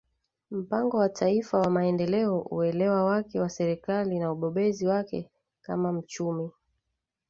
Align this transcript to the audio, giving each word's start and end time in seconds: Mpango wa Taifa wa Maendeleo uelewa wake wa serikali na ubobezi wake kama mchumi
Mpango 0.51 0.97
wa 0.97 1.09
Taifa 1.09 1.59
wa 1.59 1.69
Maendeleo 1.69 2.39
uelewa 2.51 3.05
wake 3.05 3.39
wa 3.39 3.49
serikali 3.49 4.19
na 4.19 4.31
ubobezi 4.31 4.87
wake 4.87 5.31
kama 5.61 5.93
mchumi 5.93 6.49